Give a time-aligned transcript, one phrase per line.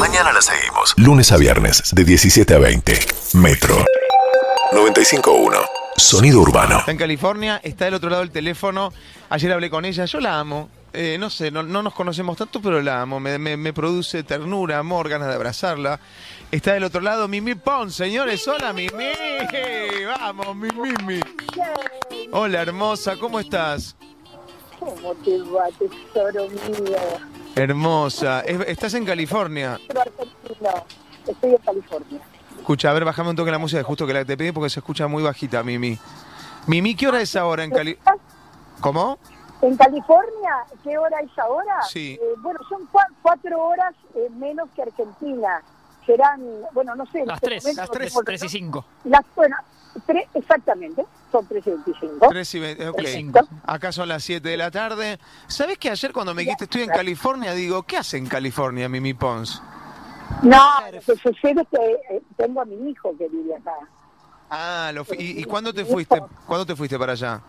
[0.00, 0.94] Mañana la seguimos.
[0.96, 2.98] Lunes a viernes, de 17 a 20.
[3.34, 3.84] Metro
[4.72, 5.60] 95.1.
[5.96, 6.78] Sonido urbano.
[6.78, 8.92] Está en California, está del otro lado del teléfono.
[9.28, 10.68] Ayer hablé con ella, yo la amo.
[10.92, 13.20] Eh, no sé, no, no nos conocemos tanto, pero la amo.
[13.20, 16.00] Me, me- me produce ternura, amor, ganas de abrazarla.
[16.50, 18.46] Está del otro lado Mimi Pons, señores.
[18.48, 18.88] Hola, Mimi.
[20.18, 21.20] Vamos, Mimi.
[22.32, 23.94] Hola, hermosa, ¿cómo estás?
[24.78, 26.96] ¿Cómo te va, tesoro mío?
[27.56, 28.40] Hermosa.
[28.40, 29.78] Es- ¿Estás en California?
[29.88, 30.02] Pero
[31.26, 32.20] estoy en California.
[32.58, 34.80] Escucha, a ver, bajame un toque la música, justo que la te pedí porque se
[34.80, 35.98] escucha muy bajita, Mimi.
[36.66, 37.98] Mimi, ¿qué hora es ahora en Cali?
[38.80, 39.18] ¿Cómo?
[39.62, 40.56] ¿En California?
[40.82, 41.82] ¿Qué hora es ahora?
[41.88, 42.18] Sí.
[42.20, 45.62] Eh, bueno, son cua- cuatro horas eh, menos que Argentina.
[46.06, 46.40] Serán,
[46.72, 47.24] bueno, no sé.
[47.26, 48.84] Las este tres, momento las tres, tenemos- tres y cinco.
[49.04, 49.56] Las, bueno,
[50.06, 52.28] tres, exactamente, son 3 y 25.
[52.28, 52.96] 3 y 20, ok.
[52.96, 53.40] Tres y cinco.
[53.66, 55.18] Acá son las 7 de la tarde.
[55.46, 59.14] ¿Sabes que ayer cuando me dijiste estoy en California, digo, ¿qué hace en California, Mimi
[59.14, 59.62] Pons?
[60.42, 60.58] No,
[60.92, 63.74] lo que sucede es que eh, tengo a mi hijo que vive acá.
[64.48, 66.20] Ah, lo fui- ¿y, y cuándo te fuiste?
[66.46, 67.40] ¿Cuándo te fuiste para allá?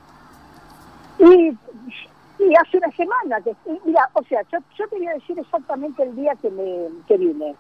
[1.20, 1.50] Y,
[2.44, 5.38] y hace una semana que y mira, o sea, yo, yo te voy a decir
[5.40, 7.56] exactamente el día que me que vine.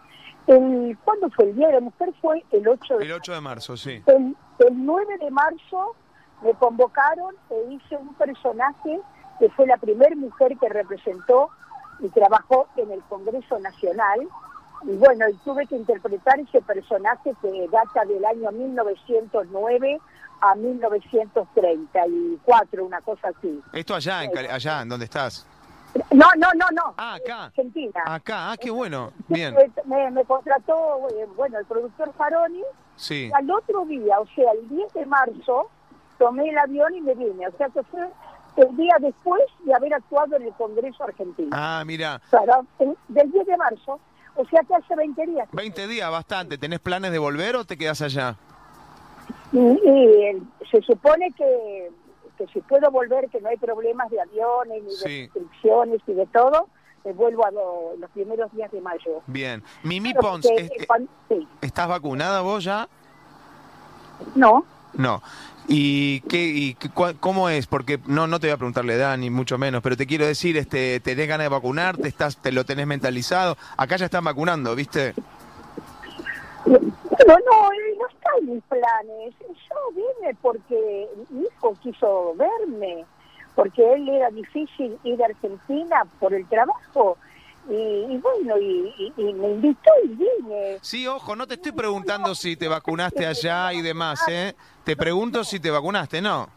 [0.48, 2.12] El, ¿Cuándo fue el día de la mujer?
[2.22, 4.02] Fue el 8 de El 8 de marzo, sí.
[4.08, 5.96] el, el 9 de marzo
[6.42, 9.00] me convocaron e hice un personaje
[9.40, 11.50] que fue la primera mujer que representó
[12.00, 14.28] y trabajó en el Congreso Nacional.
[14.84, 20.00] Y bueno, y tuve que interpretar ese personaje que data del año 1909
[20.42, 23.62] a 1934, una cosa así.
[23.74, 25.46] Esto allá, en Cali- allá, en donde estás.
[26.12, 26.94] No, no, no, no.
[26.98, 27.46] Ah, acá.
[27.46, 28.02] Argentina.
[28.06, 29.12] Acá, ah, qué bueno.
[29.28, 32.62] Bien, Me, me- contrató, eh, bueno, el productor Faroni.
[32.96, 33.30] sí.
[33.34, 35.70] Al otro día, o sea, el 10 de marzo,
[36.18, 37.48] tomé el avión y me vine.
[37.48, 38.08] O sea, que fue
[38.58, 41.50] el día después de haber actuado en el Congreso argentino.
[41.52, 44.00] Ah, mira, Claro, el- del 10 de marzo.
[44.36, 45.48] O sea, que hace 20 días.
[45.52, 46.58] 20 días, bastante.
[46.58, 48.38] ¿Tenés planes de volver o te quedas allá?
[49.52, 51.92] Y, y, eh, se supone que,
[52.38, 55.04] que si puedo volver, que no hay problemas de aviones, ni Sí.
[55.04, 56.68] de restricciones y de todo,
[57.04, 59.22] eh, vuelvo a lo- los primeros días de mayo.
[59.28, 59.64] Bien.
[59.84, 61.48] Mimi Pero Pons, que, es- cuan- sí.
[61.62, 62.88] ¿estás vacunada vos ya?
[64.36, 65.24] No, No.
[65.70, 67.66] ¿Y qué y cua- cómo es?
[67.66, 70.26] Porque no no te voy a preguntar la edad ni mucho menos, pero te quiero
[70.26, 72.10] decir, este, ¿tenés ganas de vacunarte?
[72.10, 73.56] ¿Estás te lo tenés mentalizado?
[73.78, 75.14] Acá ya están vacunando, ¿viste?
[77.28, 79.34] No, no, no está en mis planes.
[79.40, 83.06] Yo vine porque mi hijo quiso verme,
[83.56, 87.18] porque él era difícil ir a Argentina por el trabajo.
[87.70, 90.80] Y, y bueno, y, y- y me invitó y vine.
[90.82, 94.56] Sí, ojo, no te estoy preguntando si te vacunaste allá y demás, ¿eh?
[94.84, 96.48] Te pregunto si te vacunaste, ¿no?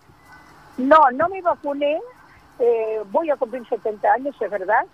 [0.78, 2.00] No, no me vacuné.
[2.60, 4.86] eh, voy a cumplir 70 años, es verdad.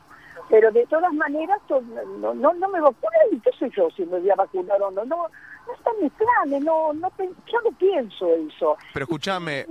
[0.48, 3.16] Pero de todas maneras, no, no, no me vacuné.
[3.30, 5.04] ¿Y qué sé yo si me voy a vacunar o no?
[5.04, 5.26] No,
[5.70, 6.62] no está en mis planes.
[6.64, 8.76] No, no, yo no pienso eso.
[8.92, 9.66] Pero escúchame,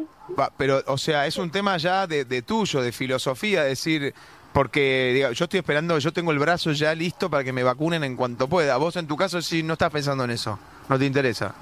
[0.57, 4.13] pero, o sea, es un tema ya de, de tuyo, de filosofía, decir,
[4.53, 8.03] porque diga, yo estoy esperando, yo tengo el brazo ya listo para que me vacunen
[8.03, 8.77] en cuanto pueda.
[8.77, 11.53] Vos en tu caso sí no estás pensando en eso, no te interesa.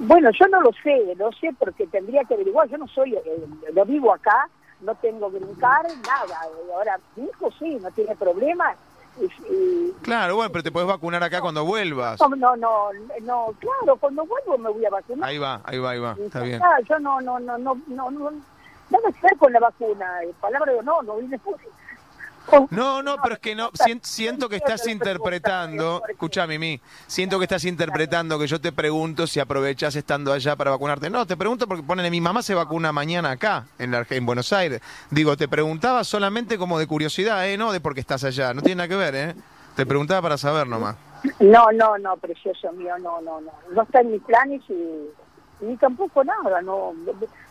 [0.00, 2.68] Bueno, yo no lo sé, no sé porque tendría que averiguar.
[2.68, 4.48] Yo no soy, eh, no vivo acá,
[4.80, 6.40] no tengo brincar, nada.
[6.46, 8.74] Eh, Ahora, mi hijo sí, no tiene problema.
[9.20, 9.67] Y, y-
[10.08, 12.18] Claro, bueno, pero te podés vacunar acá cuando vuelvas.
[12.20, 12.90] no, no, no,
[13.22, 15.28] no, claro, cuando vuelvo me voy a vacunar.
[15.28, 16.60] Ahí va, ahí va, ahí va, está bien.
[16.62, 18.30] Ah, yo no, no, no, no, no, no,
[18.90, 20.22] nada que ver con la vacuna.
[20.24, 21.38] Eh, Palabra de no, no vine
[22.70, 27.44] No, no, pero es que no, sien- siento que estás interpretando, escucha Mimi, siento que
[27.44, 31.10] estás interpretando que yo te pregunto si aprovechás estando allá para vacunarte.
[31.10, 34.52] No, te pregunto porque ponele, mi mamá se vacuna mañana acá, en, la, en Buenos
[34.54, 34.80] Aires.
[35.10, 37.58] Digo, te preguntaba solamente como de curiosidad, ¿eh?
[37.58, 39.34] No de porque estás allá, no tiene nada que ver, ¿eh?
[39.78, 40.96] Te preguntaba para saber nomás.
[41.38, 43.52] No, no, no, precioso mío, no, no, no.
[43.70, 45.06] No está en mis planes y,
[45.64, 46.92] ni tampoco nada, no.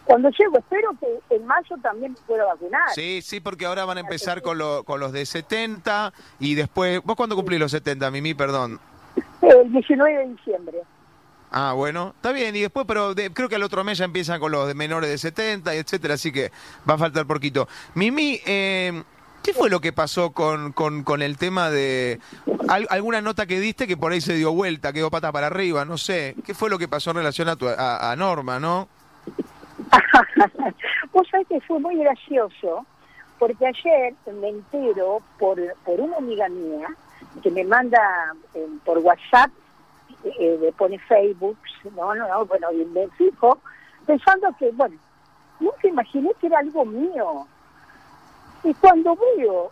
[0.04, 2.90] Cuando llego, espero que en mayo también me pueda vacunar.
[2.94, 6.12] Sí, sí, porque ahora van a empezar con, lo- con los de 70
[6.42, 7.02] y después...
[7.06, 8.34] ¿Vos cuándo cumplís los 70, Mimi?
[8.34, 8.78] Perdón.
[9.42, 10.78] El 19 de diciembre.
[11.50, 12.58] Ah, bueno, está bien.
[12.58, 15.10] Y después, pero de- creo que al otro mes ya empiezan con los de menores
[15.10, 16.52] de 70, y etcétera, así que
[16.90, 17.70] va a faltar poquito.
[17.96, 19.02] Mimi, eh,
[19.48, 22.20] ¿qué fue lo que pasó con, con, el tema de
[22.68, 25.86] al- alguna nota que diste que por ahí se dio vuelta, quedó pata para arriba?
[25.86, 26.36] No sé.
[26.46, 28.90] ¿Qué fue lo que pasó en relación a, tu, a, a Norma, no?
[31.14, 32.86] Vos sabés que fue muy gracioso,
[33.40, 36.90] porque ayer me entero por, por una amiga mía
[37.42, 39.50] que me manda eh, por WhatsApp,
[40.26, 41.58] eh, me pone Facebook,
[41.96, 43.60] no, no, no, bueno, y me fijo,
[44.06, 44.98] pensando que, bueno,
[45.62, 47.48] nunca imaginé que era algo mío.
[48.64, 49.72] Y cuando veo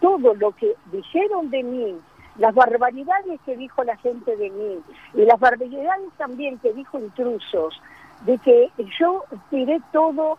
[0.00, 2.00] todo lo que dijeron de mí
[2.38, 4.80] las barbaridades que dijo la gente de mí
[5.14, 7.80] y las barbaridades también que dijo intrusos,
[8.22, 10.38] de que yo tiré todo,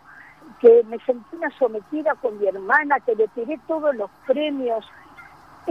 [0.60, 4.86] que me sentí una sometida con mi hermana, que le tiré todos los premios.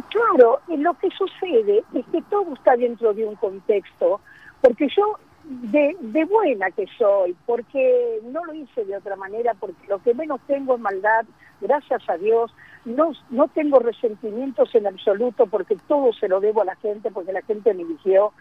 [0.08, 4.20] Claro, lo que sucede es que todo está dentro de un contexto,
[4.60, 10.02] porque yo de, buena que soy, porque no lo hice de otra manera, porque lo
[10.02, 11.24] que menos tengo es maldad,
[11.60, 12.54] gracias a Dios,
[12.84, 17.32] no, no tengo resentimientos en absoluto, porque todo se lo debo a la gente, porque
[17.32, 18.32] la gente me eligió.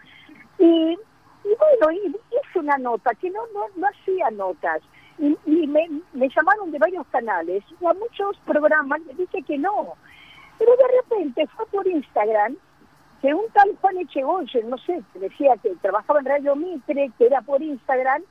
[0.58, 4.82] Y, y bueno, y, hice una nota, que no, no, no hacía notas,
[5.18, 5.36] y,
[5.66, 9.94] me, me llamaron de varios canales, a muchos programas me dije que no,
[10.58, 12.56] pero de repente fue por Instagram
[13.20, 17.42] que un tal Juan Echegoyen, no sé, decía que trabajaba en Radio Mitre, que era
[17.42, 18.22] por Instagram,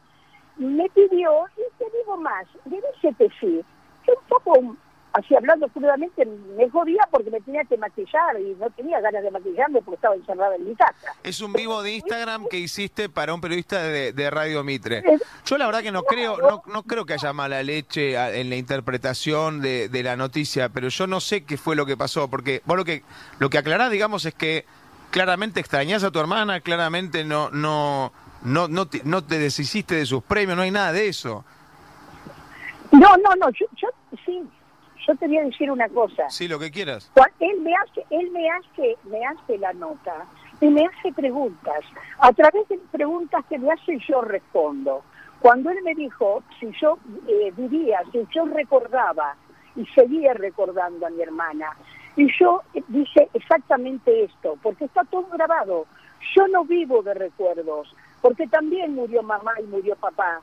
[0.57, 3.62] me pidió, y te digo más, le dije que sí,
[4.03, 4.75] que un poco,
[5.13, 9.31] así hablando crudamente, me jodía porque me tenía que maquillar y no tenía ganas de
[9.31, 11.13] maquillarme porque estaba encerrada en mi casa.
[11.24, 15.03] Es un vivo de Instagram que hiciste para un periodista de, de Radio Mitre.
[15.45, 18.56] Yo la verdad que no creo, no, no creo que haya mala leche en la
[18.56, 22.63] interpretación de, de la noticia, pero yo no sé qué fue lo que pasó, porque
[22.65, 23.03] vos lo que,
[23.38, 24.65] lo que aclarás, digamos, es que
[25.11, 28.11] claramente extrañas a tu hermana, claramente no, no,
[28.44, 31.44] no, no, te, no te deshiciste de sus premios, no hay nada de eso.
[32.91, 33.88] No, no, no, yo, yo
[34.25, 34.41] sí,
[35.07, 36.29] yo te voy a decir una cosa.
[36.29, 37.11] Sí, lo que quieras.
[37.39, 40.25] Él me hace, él me hace, me hace la nota
[40.61, 41.81] y me hace preguntas.
[42.19, 45.03] A través de preguntas que me hace yo respondo.
[45.39, 46.97] Cuando él me dijo si yo
[47.27, 49.35] eh, vivía, si yo recordaba
[49.75, 51.77] y seguía recordando a mi hermana,
[52.19, 55.86] y yo dije exactamente esto, porque está todo grabado.
[56.36, 60.42] Yo no vivo de recuerdos, porque también murió mamá y murió papá.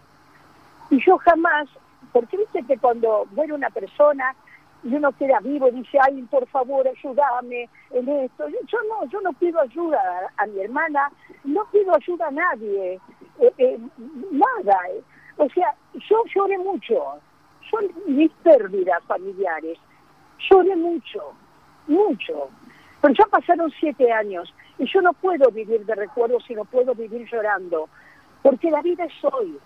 [0.89, 1.69] Y yo jamás,
[2.15, 4.35] porque viste que cuando muere una persona
[4.85, 8.49] y uno queda vivo, dice, ay, por favor, ayúdame en esto.
[8.49, 10.01] Yo no, yo no pido ayuda
[10.39, 11.13] a, mi hermana,
[11.45, 12.99] no pido ayuda a nadie,
[13.39, 13.79] eh, eh,
[14.31, 14.79] nada.
[15.37, 17.21] O sea, yo lloré mucho,
[17.71, 19.79] son mis pérdidas familiares,
[20.39, 21.35] lloré mucho
[21.87, 22.49] mucho.
[23.01, 26.95] Pero ya pasaron siete años y yo no puedo vivir de recuerdos y no puedo
[26.95, 27.89] vivir llorando,
[28.43, 29.59] porque la vida es hoy.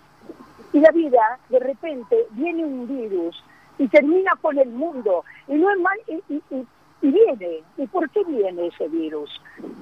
[0.72, 3.42] Y la vida, de repente, viene un virus
[3.78, 5.24] y termina con el mundo.
[5.48, 6.66] Y no es mal, y, y, y,
[7.02, 7.62] y viene.
[7.76, 9.30] ¿Y por qué viene ese virus?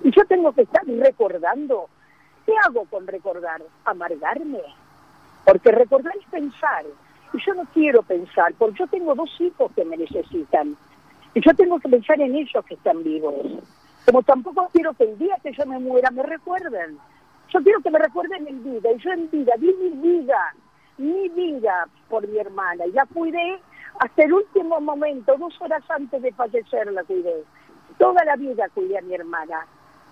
[0.02, 1.88] Y yo tengo que estar recordando.
[2.46, 3.60] ¿Qué hago con recordar?
[3.84, 4.62] Amargarme.
[5.44, 6.86] Porque recordar es pensar.
[7.34, 10.76] Y yo no quiero pensar, porque yo tengo dos hijos que me necesitan.
[11.38, 13.32] Y yo tengo que pensar en ellos que están vivos.
[14.04, 16.98] Como tampoco quiero que el día que yo me muera me recuerden.
[17.50, 18.90] Yo quiero que me recuerden en vida.
[18.90, 20.54] Y yo en vida di mi vida,
[20.96, 22.86] mi vida por mi hermana.
[22.86, 23.60] Y la cuidé
[24.00, 27.44] hasta el último momento, dos horas antes de fallecer la cuidé.
[27.98, 29.64] Toda la vida cuidé a mi hermana.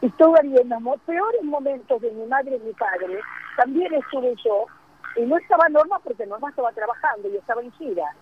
[0.02, 3.18] Y todavía en los peores momentos de mi madre y mi padre,
[3.56, 4.66] también estuve yo.
[5.16, 8.14] Y no estaba Norma porque Norma estaba trabajando y estaba en gira.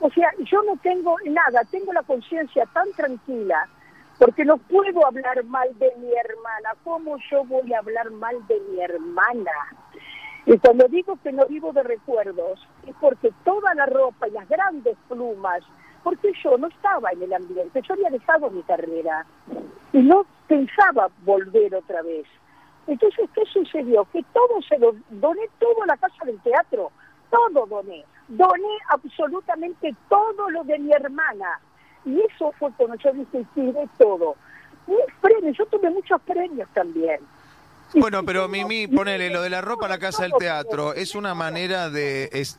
[0.00, 3.68] O sea, yo no tengo nada, tengo la conciencia tan tranquila,
[4.18, 6.70] porque no puedo hablar mal de mi hermana.
[6.82, 9.52] ¿Cómo yo voy a hablar mal de mi hermana?
[10.46, 14.48] Y cuando digo que no vivo de recuerdos, es porque toda la ropa y las
[14.48, 15.62] grandes plumas,
[16.02, 19.24] porque yo no estaba en el ambiente, yo había dejado mi carrera
[19.92, 22.26] y no pensaba volver otra vez.
[22.86, 24.04] Entonces, ¿qué sucedió?
[24.12, 26.90] Que todo se lo doné todo la casa del teatro,
[27.30, 31.60] todo doné doné absolutamente todo lo de mi hermana.
[32.04, 34.36] Y eso fue cuando yo dije, tiré todo.
[34.86, 37.20] Un premio, yo tuve muchos premios también.
[37.94, 41.34] Bueno, pero Mimi, ponele lo de la ropa a la casa del teatro, es una
[41.34, 42.28] manera de...
[42.32, 42.58] Es,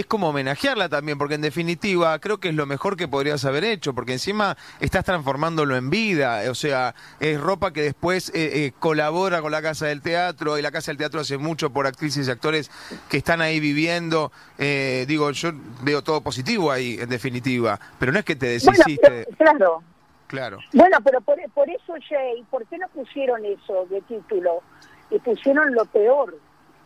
[0.00, 3.64] es como homenajearla también, porque en definitiva creo que es lo mejor que podrías haber
[3.64, 8.72] hecho, porque encima estás transformándolo en vida, o sea, es ropa que después eh, eh,
[8.78, 12.28] colabora con la Casa del Teatro, y la Casa del Teatro hace mucho por actrices
[12.28, 12.70] y actores
[13.08, 18.18] que están ahí viviendo, eh, digo, yo veo todo positivo ahí, en definitiva, pero no
[18.18, 19.26] es que te deshiciste.
[19.38, 19.82] claro.
[20.26, 20.58] Claro.
[20.72, 24.60] Bueno, pero por, por eso, Jay, ¿por qué no pusieron eso de título?
[25.08, 26.36] Y pusieron lo peor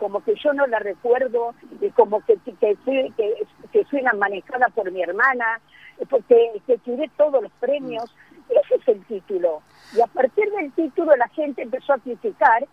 [0.01, 3.13] como que yo no la recuerdo, y como que, que, que,
[3.71, 5.61] que, fui manejada por mi hermana,
[6.09, 8.13] porque que tiré todos los premios.
[8.49, 9.63] Ese es el título.
[9.95, 12.67] Y a partir del título la gente empezó a criticar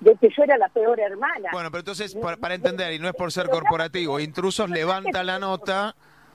[0.00, 1.50] de que yo era la peor hermana.
[1.52, 5.94] Bueno, pero entonces, para, entender, y no es por ser corporativo, Intrusos levanta la nota...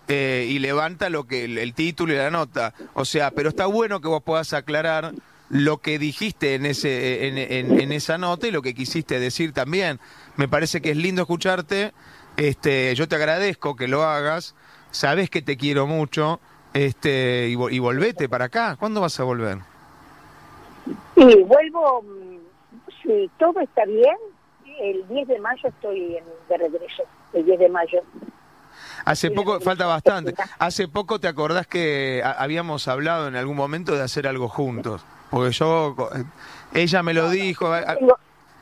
[0.10, 2.74] Eh, y levanta lo que el, título y la nota.
[2.94, 5.12] O sea, pero está bueno que vos puedas aclarar
[5.50, 9.54] lo que dijiste en ese en, en, en, esa nota y lo que quisiste decir
[9.54, 10.00] también.
[10.36, 11.94] Me parece que es lindo escucharte.
[12.36, 14.56] Este, yo te agradezco que lo hagas.
[14.92, 16.40] Sabes que te quiero mucho.
[16.74, 18.76] Este, y, y volvete para acá.
[18.78, 19.60] ¿Cuándo vas a volver?
[21.16, 22.38] Y vuelvo, mm,
[23.02, 24.16] si todo está bien,
[24.80, 28.02] el 10 de mayo estoy en, de regreso, el 10 de mayo.
[29.06, 30.36] Hace poco, falta bastante.
[30.60, 35.04] Hace poco te acordás que habíamos hablado en algún momento de hacer algo juntos.
[35.30, 35.96] Porque yo,
[36.74, 37.70] ella me lo dijo.
[37.98, 38.18] Tengo-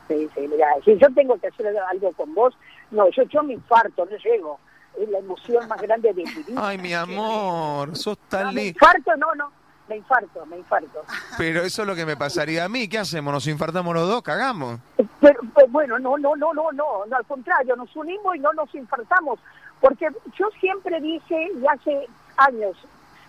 [0.08, 2.54] sí, sí, mirá, si yo tengo que hacer algo con vos,
[2.90, 4.58] no, yo, yo me infarto, no llego.
[5.00, 6.68] Es la emoción más grande de mi vida.
[6.68, 9.52] Ay, mi amor, sos No, tan me infarto, no, no,
[9.88, 11.02] me infarto, me infarto.
[11.36, 12.88] Pero eso es lo que me pasaría a mí.
[12.88, 13.30] ¿Qué hacemos?
[13.32, 14.22] ¿Nos infartamos los dos?
[14.22, 14.80] ¿Cagamos?
[15.20, 18.52] Pero, pero bueno, no, no, no, no, no, no, al contrario, nos unimos y no
[18.54, 19.38] nos infartamos,
[19.80, 20.08] porque
[20.38, 22.06] yo siempre dije, y hace
[22.38, 22.74] años,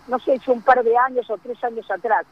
[0.08, 2.26] no sé si un par de años o tres años atrás,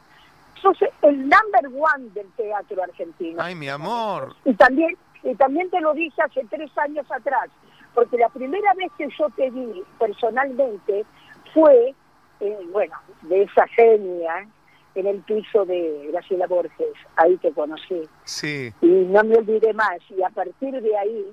[0.62, 3.42] sos el number one del teatro argentino.
[3.42, 4.36] Ay, mi amor.
[4.46, 7.50] Y también, y también te lo dije hace tres años atrás,
[7.94, 11.06] porque la primera vez que yo te vi personalmente
[11.54, 11.94] fue,
[12.40, 14.48] eh, bueno, de esa genia
[14.96, 18.72] en el piso de Graciela Borges, ahí te conocí Sí.
[18.82, 21.26] y no me olvidé más y a partir de ahí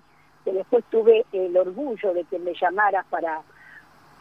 [0.45, 3.41] que después tuve el orgullo de que me llamaras para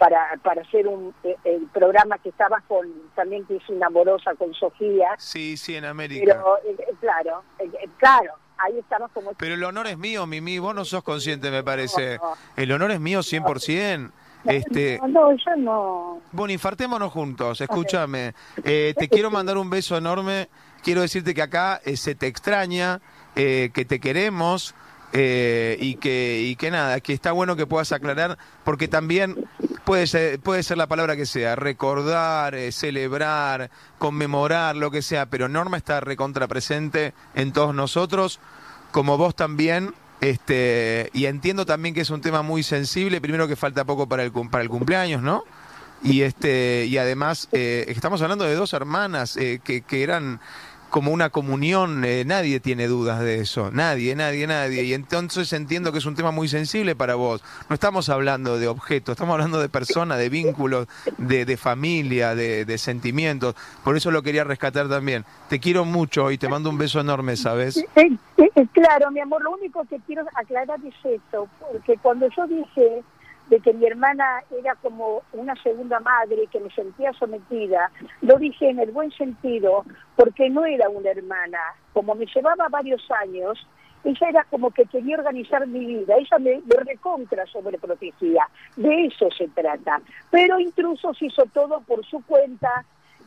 [0.02, 4.34] para para hacer un eh, el programa que estabas con también que hice una amorosa
[4.34, 6.24] con Sofía Sí, sí, en América.
[6.26, 10.58] pero eh, eh, claro eh, claro ahí estabas como Pero el honor es mío, Mimi.
[10.60, 12.18] Vos no sos consciente, me parece.
[12.18, 12.38] No, no.
[12.56, 14.12] El honor es mío 100%.
[14.46, 18.34] Este, no, no yo no Bueno, infartémonos juntos, escúchame.
[18.64, 20.50] Eh, te quiero mandar un beso enorme.
[20.84, 23.02] Quiero decirte que acá se te extraña,
[23.36, 24.74] eh, que te queremos
[25.14, 29.46] eh, y, que, y que nada, que está bueno que puedas aclarar, porque también
[29.92, 35.26] puede ser, puede ser la palabra que sea, recordar, eh, celebrar, conmemorar, lo que sea,
[35.26, 38.40] pero Norma está recontra presente en todos nosotros,
[38.92, 39.94] como vos también.
[40.22, 44.24] Este, y entiendo también que es un tema muy sensible, primero que falta poco para
[44.24, 45.44] el, para el cumpleaños, ¿no?
[46.02, 50.40] Y este y además eh, estamos hablando de dos hermanas eh, que, que eran
[50.92, 54.84] como una comunión, eh, nadie tiene dudas de eso, nadie, nadie, nadie.
[54.84, 57.42] Y entonces entiendo que es un tema muy sensible para vos.
[57.70, 62.66] No estamos hablando de objetos, estamos hablando de personas, de vínculos, de, de familia, de,
[62.66, 63.56] de sentimientos.
[63.84, 65.26] Por eso lo quería rescatar también.
[65.50, 67.78] Te quiero mucho y te mando un beso enorme, ¿sabes?
[67.78, 72.28] Eh, eh, eh, claro, mi amor, lo único que quiero aclarar es esto, porque cuando
[72.36, 73.02] yo dije
[73.52, 77.92] de que mi hermana era como una segunda madre, que me sentía sometida,
[78.22, 79.84] lo dije en el buen sentido,
[80.16, 81.60] porque no era una hermana.
[81.92, 83.60] Como me llevaba varios años,
[84.06, 89.28] ella era como que quería organizar mi vida, ella me, me recontra sobreprotegía, de eso
[89.38, 90.02] se trata.
[90.30, 92.86] Pero Intrusos hizo todo por su cuenta,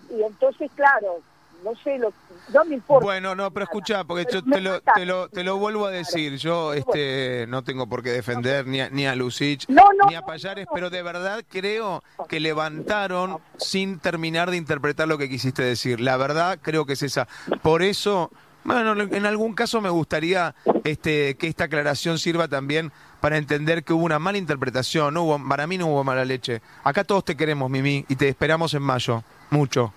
[0.09, 1.19] y entonces, claro,
[1.63, 2.13] no sé, lo,
[2.53, 3.05] no me importa.
[3.05, 5.91] Bueno, no, pero escucha, porque Pero yo te lo, te, lo, te lo vuelvo a
[5.91, 6.37] decir.
[6.37, 10.15] Yo este, no tengo por qué defender ni a, ni a Lucich No, no, ni
[10.15, 15.63] a Payares, pero de verdad creo que levantaron sin terminar de interpretar lo que quisiste
[15.63, 16.01] decir.
[16.01, 17.29] La verdad creo que es esa.
[17.63, 18.31] Por eso,
[18.65, 23.95] bueno, en algún caso me gustaría este, que esta aclaración sirva también para entender que
[23.95, 25.15] hubo una mala interpretación.
[25.15, 26.61] No hubo, para mí no hubo mala leche.
[26.83, 29.25] Acá todos te queremos, Mimi, y te esperamos en mayo.
[29.51, 29.93] Mucho.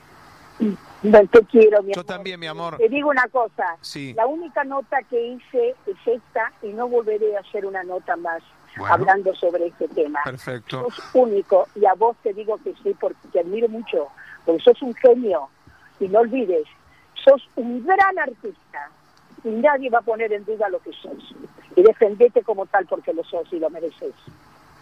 [1.03, 2.05] No, te quiero, mi Yo amor.
[2.05, 2.77] también, mi amor.
[2.77, 3.77] Te digo una cosa.
[3.81, 4.13] Sí.
[4.13, 8.41] La única nota que hice es esta y no volveré a hacer una nota más
[8.77, 8.93] Bueno.
[8.93, 10.19] hablando sobre este tema.
[10.23, 10.87] Perfecto.
[10.89, 14.07] Sos único y a vos te digo que sí porque te admiro mucho,
[14.45, 15.49] porque sos un genio
[15.99, 16.65] y no olvides,
[17.23, 18.89] sos un gran artista
[19.43, 21.35] y nadie va a poner en duda lo que sos.
[21.75, 24.13] Y defendete como tal porque lo sos y lo mereces.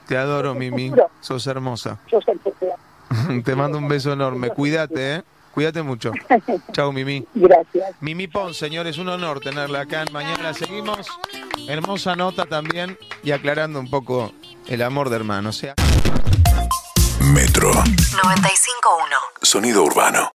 [0.08, 0.94] Te adoro, Mimi.
[1.20, 2.00] Sos hermosa.
[2.10, 2.40] Sos el
[3.44, 4.50] Te mando un beso enorme.
[4.50, 5.24] Cuídate, ¿eh?
[5.56, 6.12] Cuídate mucho.
[6.74, 7.26] Chao, Mimi.
[7.34, 7.96] Gracias.
[8.02, 10.54] Mimi Pon, señores, un honor tenerla acá en Mañana.
[10.54, 11.08] Seguimos.
[11.68, 14.34] Hermosa nota también y aclarando un poco
[14.68, 15.50] el amor de hermano.
[15.50, 15.74] O sea,
[17.22, 17.72] Metro.
[17.72, 17.86] 95.1.
[19.42, 20.30] Sonido urbano.